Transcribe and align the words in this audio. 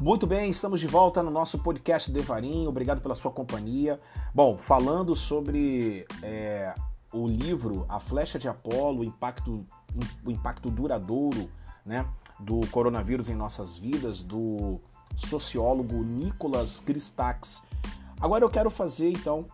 Muito 0.00 0.26
bem, 0.26 0.50
estamos 0.50 0.80
de 0.80 0.86
volta 0.86 1.22
no 1.22 1.30
nosso 1.30 1.58
podcast 1.58 2.10
Devarim. 2.10 2.66
Obrigado 2.66 3.02
pela 3.02 3.14
sua 3.14 3.30
companhia. 3.30 4.00
Bom, 4.34 4.56
falando 4.56 5.14
sobre 5.14 6.06
é, 6.22 6.74
o 7.12 7.28
livro 7.28 7.84
A 7.86 8.00
Flecha 8.00 8.38
de 8.38 8.48
Apolo, 8.48 9.00
o 9.00 9.04
impacto, 9.04 9.66
o 10.24 10.30
impacto 10.30 10.70
duradouro 10.70 11.50
né, 11.84 12.06
do 12.38 12.60
coronavírus 12.68 13.28
em 13.28 13.34
nossas 13.34 13.76
vidas, 13.76 14.24
do 14.24 14.80
sociólogo 15.16 16.02
Nicolas 16.02 16.80
Christakis. 16.80 17.62
Agora 18.18 18.42
eu 18.42 18.48
quero 18.48 18.70
fazer 18.70 19.10
então 19.10 19.44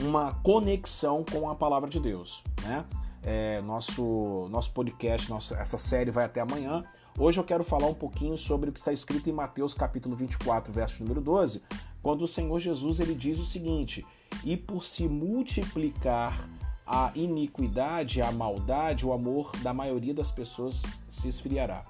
uma 0.00 0.32
conexão 0.36 1.22
com 1.30 1.50
a 1.50 1.54
palavra 1.54 1.90
de 1.90 2.00
Deus. 2.00 2.42
Né? 2.62 2.86
É, 3.22 3.60
nosso, 3.60 4.48
nosso 4.50 4.72
podcast, 4.72 5.28
nossa, 5.28 5.56
essa 5.56 5.76
série 5.76 6.10
vai 6.10 6.24
até 6.24 6.40
amanhã. 6.40 6.82
Hoje 7.18 7.38
eu 7.38 7.44
quero 7.44 7.62
falar 7.62 7.88
um 7.88 7.94
pouquinho 7.94 8.38
sobre 8.38 8.70
o 8.70 8.72
que 8.72 8.78
está 8.78 8.90
escrito 8.90 9.28
em 9.28 9.34
Mateus 9.34 9.74
capítulo 9.74 10.16
24, 10.16 10.72
verso 10.72 11.02
número 11.02 11.20
12, 11.20 11.62
quando 12.02 12.22
o 12.22 12.28
Senhor 12.28 12.58
Jesus 12.58 13.00
ele 13.00 13.14
diz 13.14 13.38
o 13.38 13.44
seguinte: 13.44 14.04
"E 14.42 14.56
por 14.56 14.82
se 14.82 15.06
multiplicar 15.06 16.48
a 16.86 17.12
iniquidade, 17.14 18.22
a 18.22 18.32
maldade, 18.32 19.06
o 19.06 19.12
amor 19.12 19.52
da 19.58 19.74
maioria 19.74 20.14
das 20.14 20.32
pessoas 20.32 20.80
se 21.10 21.28
esfriará." 21.28 21.82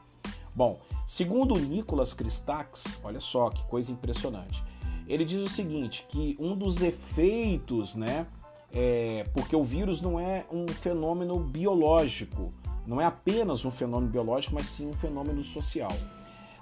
Bom, 0.57 0.81
segundo 1.07 1.55
Nicolas 1.55 2.13
Christakis, 2.13 2.85
olha 3.05 3.21
só 3.21 3.49
que 3.49 3.65
coisa 3.67 3.93
impressionante. 3.93 4.63
Ele 5.07 5.25
diz 5.25 5.41
o 5.41 5.49
seguinte, 5.49 6.05
que 6.09 6.37
um 6.39 6.57
dos 6.57 6.83
efeitos, 6.83 7.95
né, 7.95 8.27
é, 8.73 9.25
porque 9.33 9.55
o 9.55 9.63
vírus 9.63 10.01
não 10.01 10.19
é 10.19 10.45
um 10.51 10.67
fenômeno 10.67 11.39
biológico, 11.39 12.53
não 12.87 13.01
é 13.01 13.05
apenas 13.05 13.65
um 13.65 13.71
fenômeno 13.71 14.11
biológico, 14.11 14.55
mas 14.55 14.67
sim 14.67 14.89
um 14.89 14.95
fenômeno 14.95 15.43
social. 15.43 15.93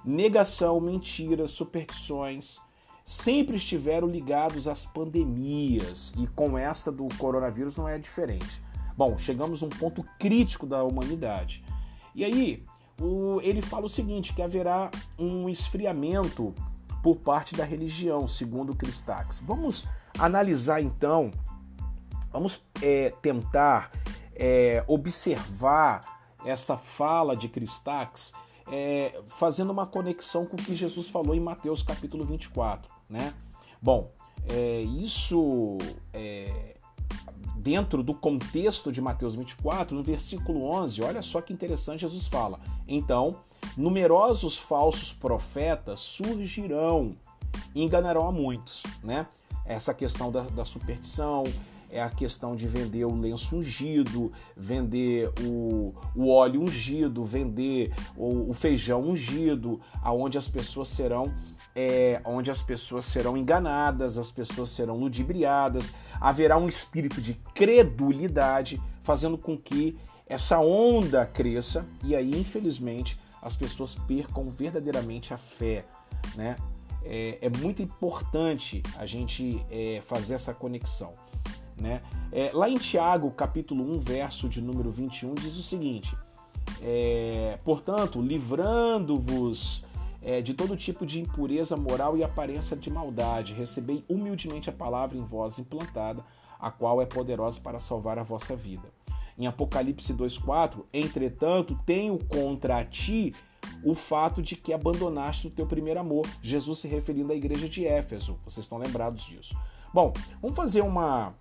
Negação, 0.05 0.81
mentiras, 0.81 1.51
superstições 1.51 2.59
sempre 3.05 3.57
estiveram 3.57 4.07
ligados 4.07 4.69
às 4.69 4.87
pandemias 4.87 6.13
e 6.17 6.27
com 6.29 6.57
esta 6.57 6.93
do 6.93 7.09
coronavírus 7.19 7.77
não 7.77 7.89
é 7.89 7.99
diferente. 7.99 8.63
Bom, 8.97 9.19
chegamos 9.19 9.63
a 9.63 9.67
um 9.67 9.69
ponto 9.69 10.05
crítico 10.19 10.67
da 10.67 10.85
humanidade. 10.85 11.65
E 12.15 12.25
aí, 12.25 12.65
o, 13.01 13.41
ele 13.43 13.63
fala 13.63 13.87
o 13.87 13.89
seguinte: 13.89 14.35
que 14.35 14.43
haverá 14.43 14.91
um 15.19 15.49
esfriamento 15.49 16.55
por 17.03 17.17
parte 17.17 17.57
da 17.57 17.65
religião, 17.65 18.29
segundo 18.29 18.77
Cristax. 18.77 19.41
Vamos 19.45 19.87
analisar 20.19 20.81
então, 20.83 21.31
vamos 22.31 22.63
é, 22.83 23.13
tentar 23.23 23.91
é, 24.41 24.83
observar 24.89 26.01
essa 26.47 26.79
fala 26.79 27.37
de 27.37 27.47
Cristax 27.47 28.33
é, 28.73 29.21
fazendo 29.29 29.71
uma 29.71 29.87
conexão 29.87 30.47
com 30.47 30.57
o 30.57 30.59
que 30.59 30.75
Jesus 30.75 31.11
falou 31.11 31.35
em 31.35 31.41
Mateus 31.41 31.83
capítulo 31.83 32.25
24, 32.25 32.91
né? 33.11 33.35
Bom, 33.83 34.11
é, 34.49 34.81
isso 34.81 35.77
é, 36.15 36.77
dentro 37.57 38.03
do 38.03 38.15
contexto 38.15 38.91
de 38.91 39.03
Mateus 39.03 39.35
24, 39.35 39.95
no 39.95 40.03
versículo 40.03 40.65
11, 40.65 41.03
olha 41.03 41.21
só 41.21 41.43
que 41.43 41.53
interessante 41.53 42.01
Jesus 42.01 42.27
fala. 42.27 42.59
Então, 42.89 43.41
numerosos 43.77 44.57
falsos 44.57 45.13
profetas 45.13 46.01
surgirão 46.01 47.15
e 47.75 47.83
enganarão 47.83 48.27
a 48.27 48.33
muitos, 48.33 48.83
né? 49.03 49.27
Essa 49.67 49.93
questão 49.93 50.33
da, 50.33 50.43
da 50.43 50.65
superstição, 50.65 51.45
é 51.91 52.01
a 52.01 52.09
questão 52.09 52.55
de 52.55 52.69
vender 52.69 53.05
o 53.05 53.15
lenço 53.19 53.57
ungido, 53.57 54.33
vender 54.57 55.31
o, 55.43 55.95
o 56.15 56.31
óleo 56.31 56.63
ungido, 56.63 57.25
vender 57.25 57.93
o, 58.17 58.51
o 58.51 58.55
feijão 58.55 59.03
ungido, 59.03 59.81
aonde 60.03 60.39
as 60.39 60.49
pessoas 60.49 60.89
serão 60.89 61.35
é, 61.75 62.21
onde 62.25 62.51
as 62.51 62.63
pessoas 62.63 63.05
serão 63.05 63.37
enganadas, 63.37 64.19
as 64.19 64.31
pessoas 64.31 64.71
serão 64.71 64.97
ludibriadas, 64.97 65.93
haverá 66.21 66.57
um 66.57 66.69
espírito 66.69 67.21
de 67.21 67.35
credulidade, 67.55 68.81
fazendo 69.03 69.39
com 69.39 69.57
que 69.57 69.99
essa 70.27 70.61
onda 70.61 71.27
cresça 71.27 71.87
e 72.05 72.15
aí, 72.15 72.31
infelizmente, 72.31 73.19
as 73.43 73.57
pessoas 73.57 73.95
percam 73.95 74.51
verdadeiramente 74.51 75.33
a 75.33 75.39
fé, 75.39 75.85
né? 76.37 76.57
É, 77.03 77.39
é 77.41 77.49
muito 77.49 77.81
importante 77.83 78.83
a 78.99 79.07
gente 79.07 79.65
é, 79.71 80.03
fazer 80.03 80.35
essa 80.35 80.53
conexão. 80.53 81.15
Né? 81.81 82.03
É, 82.31 82.51
lá 82.53 82.69
em 82.69 82.77
Tiago, 82.77 83.31
capítulo 83.31 83.83
1, 83.97 84.01
verso 84.01 84.49
de 84.49 84.61
número 84.61 84.91
21, 84.91 85.35
diz 85.35 85.57
o 85.57 85.63
seguinte: 85.63 86.15
é, 86.83 87.59
Portanto, 87.65 88.21
livrando-vos 88.21 89.85
é, 90.23 90.43
de 90.43 90.53
todo 90.53 90.77
tipo 90.77 91.07
de 91.07 91.21
impureza 91.21 91.77
moral 91.77 92.17
e 92.17 92.23
aparência 92.23 92.77
de 92.77 92.91
maldade, 92.91 93.55
recebei 93.55 94.05
humildemente 94.09 94.69
a 94.69 94.73
palavra 94.73 95.17
em 95.17 95.25
vós 95.25 95.59
implantada, 95.59 96.25
a 96.59 96.71
qual 96.71 97.01
é 97.01 97.07
poderosa 97.07 97.59
para 97.61 97.81
salvar 97.81 98.19
a 98.19 98.23
vossa 98.23 98.55
vida. 98.55 98.89
Em 99.39 99.47
Apocalipse 99.47 100.13
2,4, 100.13 100.85
entretanto, 100.93 101.79
tenho 101.87 102.19
contra 102.27 102.85
ti 102.85 103.35
o 103.83 103.95
fato 103.95 104.43
de 104.43 104.55
que 104.55 104.73
abandonaste 104.73 105.47
o 105.47 105.51
teu 105.51 105.67
primeiro 105.67 106.01
amor. 106.01 106.27
Jesus 106.43 106.81
se 106.81 106.89
referindo 106.89 107.33
à 107.33 107.35
igreja 107.35 107.67
de 107.67 107.87
Éfeso. 107.87 108.39
Vocês 108.45 108.67
estão 108.67 108.77
lembrados 108.77 109.25
disso. 109.25 109.57
Bom, 109.93 110.13
vamos 110.43 110.57
fazer 110.57 110.83
uma, 110.83 111.33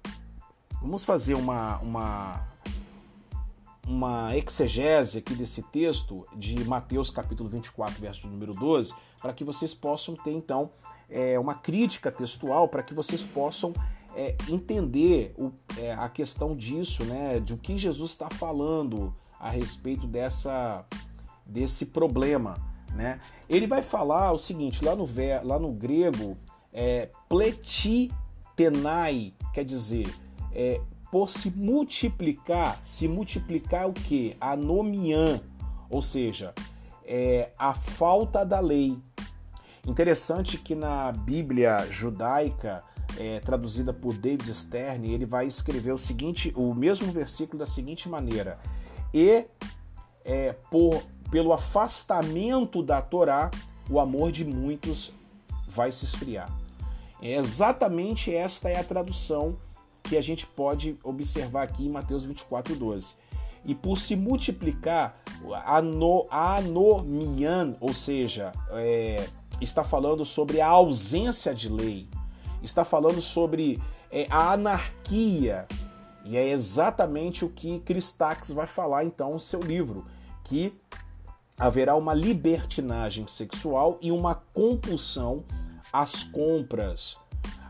Vamos 0.81 1.03
fazer 1.03 1.33
uma, 1.33 1.77
uma, 1.79 2.47
uma 3.85 4.37
exegese 4.37 5.17
aqui 5.17 5.35
desse 5.35 5.61
texto 5.61 6.25
de 6.33 6.63
Mateus 6.63 7.09
capítulo 7.09 7.49
24, 7.49 7.99
verso 7.99 8.29
número 8.29 8.53
12, 8.53 8.93
para 9.21 9.33
que 9.33 9.43
vocês 9.43 9.73
possam 9.73 10.15
ter 10.15 10.31
então 10.31 10.71
é, 11.09 11.37
uma 11.37 11.53
crítica 11.53 12.09
textual, 12.09 12.69
para 12.69 12.81
que 12.81 12.93
vocês 12.93 13.25
possam 13.25 13.73
é, 14.15 14.37
entender 14.47 15.33
o, 15.37 15.51
é, 15.77 15.91
a 15.93 16.07
questão 16.07 16.55
disso, 16.55 17.03
né, 17.03 17.41
de 17.41 17.53
o 17.53 17.57
que 17.57 17.77
Jesus 17.77 18.11
está 18.11 18.29
falando 18.29 19.13
a 19.37 19.49
respeito 19.49 20.07
dessa, 20.07 20.85
desse 21.45 21.87
problema. 21.87 22.55
Né? 22.93 23.19
Ele 23.49 23.67
vai 23.67 23.81
falar 23.81 24.31
o 24.31 24.37
seguinte, 24.37 24.81
lá 24.85 24.95
no, 24.95 25.05
lá 25.43 25.59
no 25.59 25.73
grego, 25.73 26.37
é, 26.71 27.09
pletitenai, 27.27 28.13
quer 29.53 29.65
dizer, 29.65 30.07
é, 30.53 30.81
por 31.11 31.29
se 31.29 31.49
multiplicar, 31.49 32.79
se 32.83 33.07
multiplicar 33.07 33.87
o 33.87 33.93
que? 33.93 34.35
Anomian, 34.39 35.41
ou 35.89 36.01
seja, 36.01 36.53
é, 37.05 37.51
a 37.57 37.73
falta 37.73 38.45
da 38.45 38.59
lei. 38.59 38.97
Interessante 39.87 40.57
que 40.57 40.75
na 40.75 41.11
Bíblia 41.11 41.87
judaica, 41.89 42.83
é, 43.17 43.39
traduzida 43.39 43.91
por 43.91 44.15
David 44.15 44.53
Stern, 44.53 45.11
ele 45.11 45.25
vai 45.25 45.47
escrever 45.47 45.91
o 45.91 45.97
seguinte, 45.97 46.53
o 46.55 46.75
mesmo 46.75 47.11
versículo 47.11 47.59
da 47.59 47.65
seguinte 47.65 48.07
maneira: 48.07 48.59
e 49.13 49.45
é, 50.23 50.53
por, 50.69 51.01
pelo 51.31 51.51
afastamento 51.51 52.83
da 52.83 53.01
Torá, 53.01 53.49
o 53.89 53.99
amor 53.99 54.31
de 54.31 54.45
muitos 54.45 55.11
vai 55.67 55.91
se 55.91 56.05
esfriar. 56.05 56.49
É 57.21 57.35
exatamente 57.35 58.33
esta 58.33 58.69
é 58.69 58.79
a 58.79 58.83
tradução 58.83 59.57
que 60.09 60.17
a 60.17 60.21
gente 60.21 60.47
pode 60.47 60.97
observar 61.03 61.63
aqui 61.63 61.85
em 61.85 61.89
Mateus 61.89 62.25
24, 62.25 62.75
12. 62.75 63.13
E 63.63 63.75
por 63.75 63.97
se 63.97 64.15
multiplicar, 64.15 65.21
ano, 65.67 66.25
anomian, 66.31 67.75
ou 67.79 67.93
seja, 67.93 68.51
é, 68.71 69.27
está 69.61 69.83
falando 69.83 70.25
sobre 70.25 70.59
a 70.59 70.67
ausência 70.67 71.53
de 71.53 71.69
lei, 71.69 72.07
está 72.63 72.83
falando 72.83 73.21
sobre 73.21 73.79
é, 74.09 74.25
a 74.31 74.53
anarquia, 74.53 75.67
e 76.25 76.35
é 76.35 76.49
exatamente 76.49 77.45
o 77.45 77.49
que 77.49 77.79
Cristax 77.81 78.49
vai 78.49 78.65
falar 78.65 79.05
então 79.05 79.33
no 79.33 79.39
seu 79.39 79.59
livro, 79.59 80.05
que 80.43 80.73
haverá 81.57 81.95
uma 81.95 82.13
libertinagem 82.13 83.27
sexual 83.27 83.99
e 84.01 84.11
uma 84.11 84.33
compulsão 84.33 85.43
às 85.91 86.23
compras, 86.23 87.17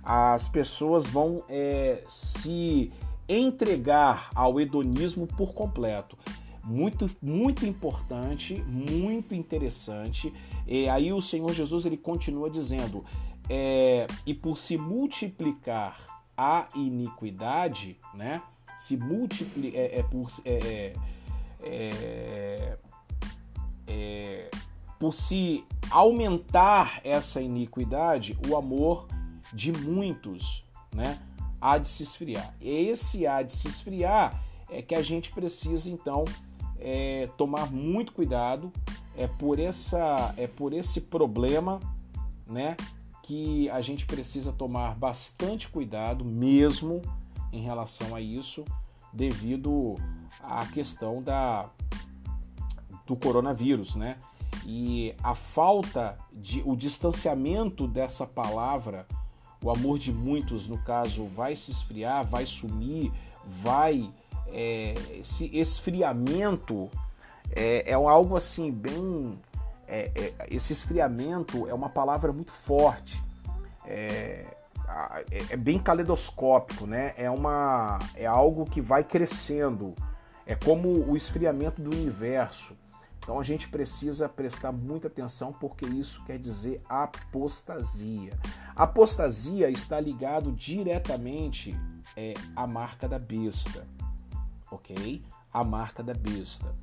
as 0.04 0.48
pessoas 0.48 1.07
vão 1.07 1.44
é, 1.50 2.04
se 2.07 2.92
entregar 3.28 4.30
ao 4.34 4.60
hedonismo 4.60 5.28
por 5.28 5.54
completo. 5.54 6.18
Muito, 6.63 7.10
muito 7.22 7.66
importante, 7.66 8.56
muito 8.68 9.34
interessante. 9.34 10.34
E 10.68 10.88
aí 10.90 11.12
o 11.12 11.22
Senhor 11.22 11.54
Jesus 11.54 11.86
ele 11.86 11.98
continua 11.98 12.50
dizendo: 12.50 13.04
é, 13.50 14.06
e 14.25 14.34
por 14.34 14.57
se 14.57 14.78
multiplicar 14.78 16.01
a 16.38 16.68
iniquidade, 16.75 17.98
né? 18.13 18.42
Se 18.78 18.96
multiplicar 18.96 19.81
é, 19.81 20.00
é, 20.00 20.04
por 20.04 20.31
é, 20.46 20.94
é, 21.63 22.78
é, 23.88 24.50
por 25.00 25.13
se 25.13 25.66
aumentar 25.90 27.01
essa 27.04 27.42
iniquidade, 27.42 28.38
o 28.48 28.56
amor 28.56 29.07
de 29.54 29.72
muitos, 29.72 30.66
né, 30.94 31.19
há 31.60 31.78
de 31.78 31.88
se 31.88 32.04
esfriar. 32.04 32.54
Esse 32.62 33.25
há 33.28 33.42
de 33.42 33.54
se 33.54 33.68
esfriar 33.68 34.44
é 34.69 34.81
que 34.81 34.96
a 34.96 35.01
gente 35.01 35.31
precisa 35.31 35.90
então 35.90 36.25
é, 36.80 37.30
tomar 37.38 37.72
muito 37.72 38.13
cuidado. 38.13 38.72
É 39.16 39.28
por, 39.28 39.60
essa, 39.60 40.34
é 40.38 40.48
por 40.48 40.72
esse 40.72 41.01
problema 41.01 41.80
né, 42.48 42.78
que 43.24 43.69
a 43.69 43.81
gente 43.81 44.06
precisa 44.06 44.51
tomar 44.51 44.96
bastante 44.96 45.68
cuidado 45.68 46.24
mesmo 46.24 47.01
em 47.51 47.62
relação 47.62 48.16
a 48.16 48.22
isso, 48.22 48.63
devido 49.12 49.96
à 50.42 50.66
questão 50.66 51.22
da, 51.22 51.69
do 53.06 53.16
coronavírus, 53.16 53.96
né? 53.96 54.18
E 54.66 55.16
a 55.24 55.34
falta 55.34 56.18
de 56.31 56.62
o 56.66 56.75
distanciamento 56.75 57.88
dessa 57.88 58.25
palavra, 58.25 59.07
o 59.62 59.70
amor 59.70 60.00
de 60.00 60.12
muitos, 60.12 60.68
no 60.68 60.78
caso, 60.78 61.26
vai 61.28 61.56
se 61.56 61.72
esfriar, 61.72 62.26
vai 62.26 62.46
sumir, 62.46 63.12
vai 63.46 64.10
é, 64.48 64.94
esse 65.20 65.46
esfriamento 65.58 66.90
é, 67.52 67.92
é, 67.92 67.94
algo 67.94 68.36
assim 68.36 68.72
bem 68.72 69.38
é, 69.88 70.12
é, 70.16 70.48
esse 70.50 70.72
esfriamento 70.72 71.68
é 71.68 71.74
uma 71.74 71.90
palavra 71.90 72.32
muito 72.32 72.52
forte. 72.52 73.24
É, 73.86 74.46
é, 75.32 75.46
é, 75.52 75.58
bem 75.58 75.80
caleidoscópico 75.80 76.86
né? 76.86 77.14
É 77.18 77.30
uma 77.30 78.00
é 78.16 78.26
algo 78.26 78.66
que 78.66 78.82
vai 78.82 79.04
crescendo. 79.04 79.94
É 80.46 80.56
como 80.56 80.90
o 81.08 81.18
esfriamento 81.18 81.82
do 81.82 81.90
universo 81.90 82.76
então 83.19 83.39
a 83.39 83.44
gente 83.44 83.69
precisa 83.69 84.27
prestar 84.27 84.71
muita 84.71 85.07
atenção 85.07 85.54
porque 85.54 85.86
isso 85.86 86.24
quer 86.25 86.39
dizer 86.39 86.81
apostasia. 86.89 88.31
Apostasia 88.75 89.69
está 89.69 90.00
ligado 90.00 90.51
diretamente 90.51 91.75
é, 92.16 92.33
à 92.56 92.66
marca 92.66 93.07
da 93.07 93.19
besta, 93.19 93.88
ok? 94.71 95.24
A 95.54 95.63
marca 95.63 96.01
da 96.01 96.13
besta. 96.13 96.74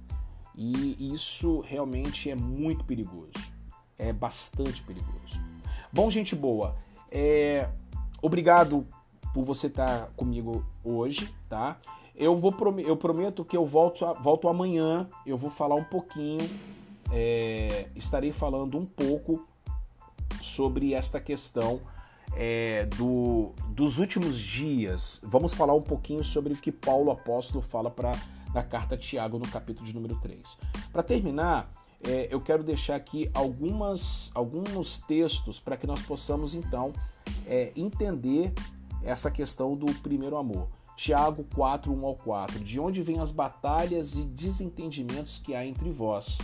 E 0.55 1.13
isso 1.13 1.61
realmente 1.61 2.31
é 2.31 2.35
muito 2.35 2.85
perigoso. 2.85 3.33
É 3.99 4.13
bastante 4.13 4.83
perigoso. 4.83 5.41
Bom, 5.93 6.11
gente 6.11 6.37
boa, 6.37 6.77
é... 7.11 7.69
obrigado 8.23 8.87
por 9.37 9.45
você 9.45 9.67
estar 9.67 10.09
comigo 10.17 10.65
hoje, 10.83 11.29
tá? 11.47 11.77
Eu 12.15 12.39
vou 12.39 12.57
eu 12.79 12.97
prometo 12.97 13.45
que 13.45 13.55
eu 13.55 13.67
volto, 13.67 14.03
volto 14.23 14.49
amanhã. 14.49 15.07
Eu 15.27 15.37
vou 15.37 15.51
falar 15.51 15.75
um 15.75 15.85
pouquinho, 15.85 16.41
é, 17.13 17.87
estarei 17.95 18.33
falando 18.33 18.79
um 18.79 18.87
pouco 18.87 19.47
sobre 20.41 20.95
esta 20.95 21.21
questão 21.21 21.83
é, 22.35 22.87
do, 22.97 23.53
dos 23.69 23.99
últimos 23.99 24.39
dias. 24.39 25.21
Vamos 25.23 25.53
falar 25.53 25.75
um 25.75 25.83
pouquinho 25.83 26.25
sobre 26.25 26.55
o 26.55 26.57
que 26.57 26.73
Paulo 26.73 27.11
apóstolo 27.11 27.61
fala 27.61 27.91
para 27.91 28.13
na 28.55 28.63
carta 28.63 28.95
a 28.95 28.99
Tiago 28.99 29.39
no 29.39 29.47
capítulo 29.49 29.87
de 29.87 29.95
número 29.95 30.17
3. 30.17 30.57
Para 30.91 31.03
terminar, 31.03 31.71
é, 32.03 32.27
eu 32.31 32.41
quero 32.41 32.65
deixar 32.65 32.97
aqui 32.97 33.31
algumas, 33.35 34.31
alguns 34.35 34.99
textos 35.01 35.61
para 35.61 35.77
que 35.77 35.87
nós 35.87 36.01
possamos 36.01 36.55
então 36.55 36.95
é, 37.47 37.71
entender 37.77 38.55
essa 39.07 39.31
questão 39.31 39.75
do 39.75 39.87
primeiro 40.01 40.37
amor. 40.37 40.69
Tiago 40.97 41.45
4, 41.55 41.93
1 41.93 42.07
ao 42.07 42.15
4. 42.17 42.59
De 42.59 42.81
onde 42.81 43.03
vêm 43.03 43.21
as 43.21 43.31
batalhas 43.31 44.17
e 44.17 44.23
desentendimentos 44.23 45.39
que 45.39 45.55
há 45.55 45.65
entre 45.65 45.91
vós? 45.91 46.39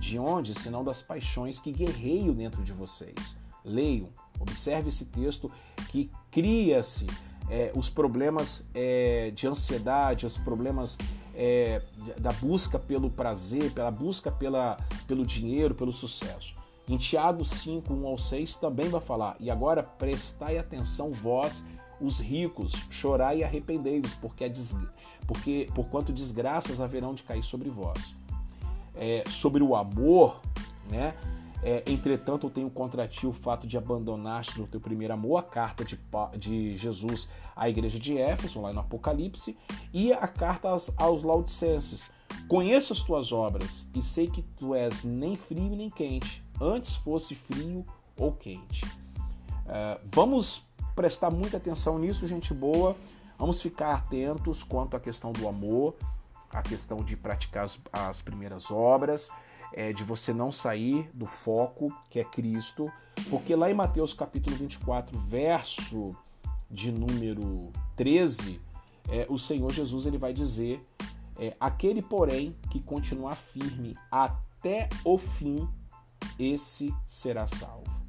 De 0.00 0.18
onde, 0.18 0.54
senão 0.54 0.82
das 0.82 1.02
paixões 1.02 1.60
que 1.60 1.70
guerreiam 1.70 2.32
dentro 2.32 2.64
de 2.64 2.72
vocês? 2.72 3.36
Leiam, 3.64 4.08
observe 4.40 4.88
esse 4.88 5.04
texto 5.04 5.50
que 5.90 6.10
cria-se 6.30 7.06
é, 7.50 7.70
os 7.74 7.88
problemas 7.88 8.64
é, 8.74 9.30
de 9.34 9.46
ansiedade, 9.46 10.26
os 10.26 10.38
problemas 10.38 10.96
é, 11.34 11.82
da 12.18 12.32
busca 12.32 12.78
pelo 12.78 13.10
prazer, 13.10 13.70
pela 13.72 13.90
busca 13.90 14.30
pela, 14.30 14.76
pelo 15.06 15.26
dinheiro, 15.26 15.74
pelo 15.74 15.92
sucesso. 15.92 16.54
Em 16.88 16.96
Tiago 16.96 17.44
5, 17.44 17.92
1 17.92 18.06
ao 18.06 18.18
6 18.18 18.56
também 18.56 18.88
vai 18.88 19.00
falar, 19.00 19.36
e 19.38 19.50
agora 19.50 19.82
prestai 19.82 20.58
atenção 20.58 21.10
vós 21.12 21.64
os 22.02 22.18
ricos, 22.18 22.72
chorai 22.90 23.38
e 23.38 23.44
arrependei-vos, 23.44 24.12
porque, 24.14 24.50
porque 25.26 25.68
porquanto 25.74 26.12
desgraças 26.12 26.80
haverão 26.80 27.14
de 27.14 27.22
cair 27.22 27.44
sobre 27.44 27.70
vós. 27.70 28.14
É, 28.94 29.24
sobre 29.28 29.62
o 29.62 29.74
amor, 29.74 30.40
né? 30.90 31.14
É, 31.64 31.84
entretanto, 31.86 32.48
eu 32.48 32.50
tenho 32.50 32.68
contra 32.68 33.06
ti 33.06 33.24
o 33.24 33.32
fato 33.32 33.68
de 33.68 33.78
abandonaste 33.78 34.60
o 34.60 34.66
teu 34.66 34.80
primeiro 34.80 35.14
amor, 35.14 35.36
a 35.36 35.42
carta 35.42 35.84
de, 35.84 35.96
de 36.36 36.76
Jesus 36.76 37.28
à 37.54 37.68
igreja 37.68 38.00
de 38.00 38.18
Éfeso, 38.18 38.60
lá 38.60 38.72
no 38.72 38.80
Apocalipse, 38.80 39.56
e 39.92 40.12
a 40.12 40.26
carta 40.26 40.68
aos, 40.68 40.90
aos 40.96 41.22
Laodicenses. 41.22 42.10
Conheço 42.48 42.92
as 42.92 43.04
tuas 43.04 43.30
obras 43.30 43.86
e 43.94 44.02
sei 44.02 44.26
que 44.26 44.42
tu 44.42 44.74
és 44.74 45.04
nem 45.04 45.36
frio 45.36 45.76
nem 45.76 45.88
quente, 45.88 46.42
antes 46.60 46.96
fosse 46.96 47.36
frio 47.36 47.86
ou 48.16 48.32
quente. 48.32 48.84
É, 49.66 50.00
vamos 50.12 50.66
prestar 50.94 51.30
muita 51.30 51.56
atenção 51.56 51.98
nisso, 51.98 52.26
gente 52.26 52.52
boa. 52.52 52.96
Vamos 53.38 53.60
ficar 53.60 53.94
atentos 53.94 54.62
quanto 54.62 54.96
à 54.96 55.00
questão 55.00 55.32
do 55.32 55.48
amor, 55.48 55.94
a 56.50 56.62
questão 56.62 57.02
de 57.02 57.16
praticar 57.16 57.64
as, 57.64 57.80
as 57.92 58.20
primeiras 58.20 58.70
obras, 58.70 59.30
é, 59.72 59.90
de 59.90 60.04
você 60.04 60.32
não 60.32 60.52
sair 60.52 61.10
do 61.14 61.26
foco 61.26 61.92
que 62.10 62.20
é 62.20 62.24
Cristo, 62.24 62.92
porque 63.30 63.56
lá 63.56 63.70
em 63.70 63.74
Mateus 63.74 64.14
capítulo 64.14 64.54
24, 64.56 65.18
verso 65.18 66.14
de 66.70 66.92
número 66.92 67.72
13, 67.96 68.60
é, 69.08 69.26
o 69.28 69.38
Senhor 69.38 69.72
Jesus 69.72 70.06
ele 70.06 70.18
vai 70.18 70.32
dizer: 70.32 70.84
é, 71.38 71.56
aquele, 71.58 72.02
porém, 72.02 72.56
que 72.70 72.80
continuar 72.80 73.34
firme 73.34 73.96
até 74.10 74.88
o 75.04 75.18
fim, 75.18 75.68
esse 76.38 76.94
será 77.08 77.46
salvo 77.46 78.01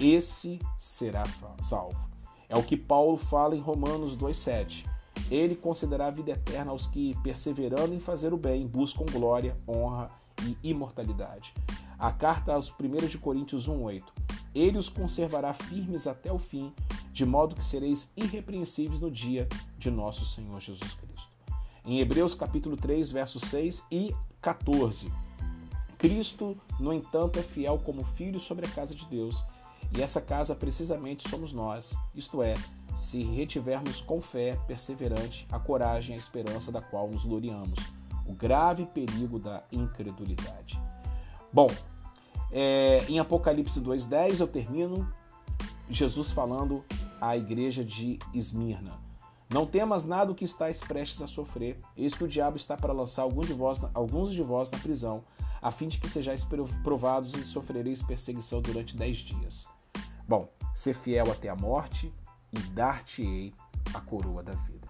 esse 0.00 0.58
será 0.76 1.22
salvo. 1.62 2.08
É 2.48 2.56
o 2.56 2.62
que 2.62 2.76
Paulo 2.76 3.16
fala 3.16 3.56
em 3.56 3.60
Romanos 3.60 4.16
2,7. 4.16 4.86
Ele 5.30 5.54
concederá 5.54 6.08
a 6.08 6.10
vida 6.10 6.32
eterna 6.32 6.72
aos 6.72 6.86
que, 6.86 7.14
perseverando 7.22 7.94
em 7.94 8.00
fazer 8.00 8.32
o 8.32 8.36
bem, 8.36 8.66
buscam 8.66 9.04
glória, 9.06 9.56
honra 9.66 10.10
e 10.42 10.56
imortalidade. 10.62 11.54
A 11.98 12.12
carta 12.12 12.52
aos 12.52 12.70
1 12.70 13.08
de 13.08 13.18
Coríntios 13.18 13.68
1,8. 13.68 14.02
Ele 14.54 14.78
os 14.78 14.88
conservará 14.88 15.52
firmes 15.54 16.06
até 16.06 16.32
o 16.32 16.38
fim, 16.38 16.72
de 17.12 17.24
modo 17.24 17.56
que 17.56 17.66
sereis 17.66 18.12
irrepreensíveis 18.16 19.00
no 19.00 19.10
dia 19.10 19.48
de 19.78 19.90
nosso 19.90 20.24
Senhor 20.24 20.60
Jesus 20.60 20.94
Cristo. 20.94 21.30
Em 21.84 21.98
Hebreus 21.98 22.34
capítulo 22.34 22.76
3, 22.76 23.10
versos 23.10 23.42
6 23.42 23.84
e 23.90 24.14
14. 24.40 25.10
Cristo, 25.98 26.56
no 26.78 26.92
entanto, 26.92 27.38
é 27.38 27.42
fiel 27.42 27.78
como 27.78 28.04
filho 28.04 28.38
sobre 28.38 28.66
a 28.66 28.70
casa 28.70 28.94
de 28.94 29.06
Deus 29.06 29.42
e 29.96 30.02
essa 30.02 30.20
casa 30.20 30.54
precisamente 30.54 31.28
somos 31.28 31.52
nós, 31.52 31.96
isto 32.14 32.42
é, 32.42 32.54
se 32.94 33.22
retivermos 33.22 34.00
com 34.00 34.20
fé 34.20 34.58
perseverante 34.66 35.46
a 35.50 35.58
coragem 35.58 36.14
e 36.14 36.18
a 36.18 36.20
esperança 36.20 36.70
da 36.70 36.80
qual 36.80 37.08
nos 37.08 37.24
gloriamos, 37.24 37.78
o 38.26 38.32
grave 38.32 38.86
perigo 38.86 39.38
da 39.38 39.62
incredulidade. 39.70 40.80
Bom, 41.52 41.68
é, 42.50 43.04
em 43.08 43.18
Apocalipse 43.18 43.80
2,10 43.80 44.40
eu 44.40 44.48
termino 44.48 45.12
Jesus 45.90 46.30
falando 46.30 46.84
à 47.20 47.36
igreja 47.36 47.84
de 47.84 48.18
Esmirna. 48.32 48.98
Não 49.52 49.66
temas 49.66 50.04
nada 50.04 50.26
do 50.26 50.34
que 50.34 50.44
estáis 50.44 50.80
prestes 50.80 51.20
a 51.20 51.26
sofrer, 51.26 51.78
eis 51.96 52.14
que 52.14 52.24
o 52.24 52.28
diabo 52.28 52.56
está 52.56 52.76
para 52.76 52.92
lançar 52.92 53.22
alguns 53.22 53.46
de 53.46 53.52
vós, 53.52 53.84
alguns 53.92 54.32
de 54.32 54.42
vós 54.42 54.70
na 54.70 54.78
prisão, 54.78 55.22
a 55.60 55.70
fim 55.70 55.86
de 55.86 55.98
que 55.98 56.08
sejais 56.08 56.46
provados 56.82 57.34
e 57.34 57.44
sofrereis 57.44 58.02
perseguição 58.02 58.60
durante 58.60 58.96
dez 58.96 59.18
dias. 59.18 59.66
Bom, 60.26 60.48
ser 60.74 60.94
fiel 60.94 61.30
até 61.30 61.48
a 61.48 61.56
morte 61.56 62.12
e 62.52 62.58
dar-te-ei 62.70 63.52
a 63.92 64.00
coroa 64.00 64.42
da 64.42 64.52
vida. 64.52 64.88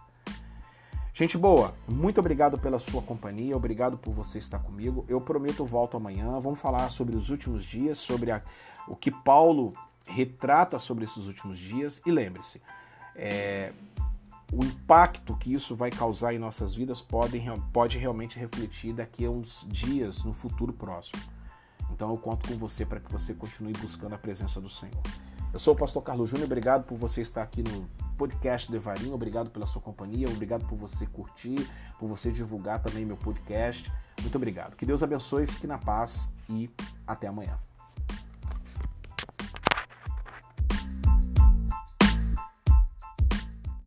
Gente 1.13 1.39
boa, 1.39 1.73
muito 1.87 2.19
obrigado 2.19 2.59
pela 2.59 2.79
sua 2.79 3.01
companhia, 3.01 3.57
obrigado 3.57 3.97
por 3.97 4.13
você 4.13 4.39
estar 4.39 4.59
comigo. 4.59 5.05
Eu 5.09 5.21
prometo 5.21 5.65
volto 5.65 5.97
amanhã. 5.97 6.41
Vamos 6.41 6.61
falar 6.61 6.91
sobre 6.91 7.15
os 7.15 7.31
últimos 7.31 7.65
dias, 7.65 7.99
sobre 7.99 8.33
a, 8.33 8.43
o 8.89 8.97
que 8.97 9.13
Paulo 9.13 9.75
retrata 10.09 10.79
sobre 10.79 11.05
esses 11.05 11.27
últimos 11.27 11.57
dias. 11.57 12.03
E 12.05 12.11
lembre-se, 12.11 12.61
é, 13.15 13.73
o 14.53 14.65
impacto 14.65 15.37
que 15.37 15.55
isso 15.55 15.75
vai 15.75 15.91
causar 15.91 16.35
em 16.35 16.39
nossas 16.39 16.75
vidas 16.75 17.01
pode, 17.01 17.41
pode 17.73 17.97
realmente 17.97 18.39
refletir 18.39 18.93
daqui 18.93 19.25
a 19.25 19.31
uns 19.31 19.65
dias 19.69 20.25
no 20.25 20.33
futuro 20.33 20.73
próximo. 20.73 21.23
Então 21.91 22.11
eu 22.11 22.17
conto 22.19 22.49
com 22.49 22.57
você 22.57 22.85
para 22.85 23.01
que 23.01 23.13
você 23.13 23.35
continue 23.35 23.73
buscando 23.75 24.15
a 24.15 24.19
presença 24.19 24.61
do 24.61 24.69
Senhor. 24.69 25.03
Eu 25.53 25.61
sou 25.61 25.75
o 25.75 25.77
pastor 25.77 26.03
Carlos 26.03 26.31
Júnior, 26.31 26.47
obrigado 26.47 26.85
por 26.85 26.99
você 26.99 27.21
estar 27.21 27.43
aqui 27.43 27.63
no 27.63 27.89
podcast 28.17 28.71
Devarinho, 28.71 29.15
obrigado 29.15 29.51
pela 29.51 29.67
sua 29.67 29.81
companhia, 29.81 30.29
obrigado 30.29 30.67
por 30.67 30.77
você 30.77 31.07
curtir, 31.07 31.71
por 31.99 32.09
você 32.09 32.33
divulgar 32.33 32.83
também 32.83 33.05
meu 33.05 33.17
podcast. 33.17 33.93
Muito 34.21 34.35
obrigado. 34.35 34.75
Que 34.75 34.85
Deus 34.85 35.03
abençoe, 35.03 35.47
fique 35.47 35.67
na 35.67 35.79
paz 35.79 36.33
e 36.49 36.69
até 37.07 37.29
amanhã. 37.29 37.57